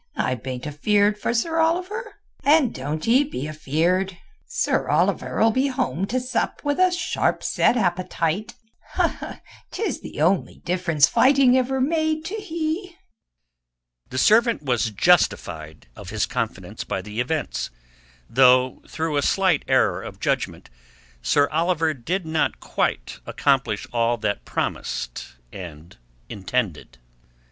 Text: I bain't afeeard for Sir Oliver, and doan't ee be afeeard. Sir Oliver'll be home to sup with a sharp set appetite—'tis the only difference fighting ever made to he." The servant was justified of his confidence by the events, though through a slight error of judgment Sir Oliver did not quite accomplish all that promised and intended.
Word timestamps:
I 0.17 0.33
bain't 0.33 0.65
afeeard 0.65 1.19
for 1.19 1.31
Sir 1.31 1.59
Oliver, 1.59 2.15
and 2.43 2.73
doan't 2.73 3.07
ee 3.07 3.23
be 3.23 3.47
afeeard. 3.47 4.17
Sir 4.47 4.89
Oliver'll 4.89 5.51
be 5.51 5.67
home 5.67 6.07
to 6.07 6.19
sup 6.19 6.59
with 6.63 6.79
a 6.79 6.91
sharp 6.91 7.43
set 7.43 7.77
appetite—'tis 7.77 8.55
the 10.01 10.19
only 10.19 10.57
difference 10.65 11.05
fighting 11.07 11.55
ever 11.55 11.79
made 11.79 12.25
to 12.25 12.33
he." 12.33 12.95
The 14.09 14.17
servant 14.17 14.63
was 14.63 14.89
justified 14.89 15.85
of 15.95 16.09
his 16.09 16.25
confidence 16.25 16.83
by 16.83 17.03
the 17.03 17.19
events, 17.19 17.69
though 18.27 18.81
through 18.87 19.17
a 19.17 19.21
slight 19.21 19.63
error 19.67 20.01
of 20.01 20.19
judgment 20.19 20.71
Sir 21.21 21.47
Oliver 21.51 21.93
did 21.93 22.25
not 22.25 22.59
quite 22.59 23.19
accomplish 23.27 23.85
all 23.93 24.17
that 24.17 24.45
promised 24.45 25.35
and 25.53 25.95
intended. 26.27 26.97